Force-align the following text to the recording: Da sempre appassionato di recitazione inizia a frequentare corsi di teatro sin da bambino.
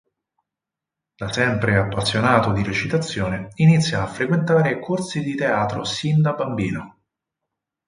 Da 1.15 1.31
sempre 1.31 1.77
appassionato 1.77 2.53
di 2.53 2.63
recitazione 2.63 3.49
inizia 3.57 4.01
a 4.01 4.07
frequentare 4.07 4.79
corsi 4.79 5.21
di 5.21 5.35
teatro 5.35 5.83
sin 5.83 6.23
da 6.23 6.33
bambino. 6.33 7.01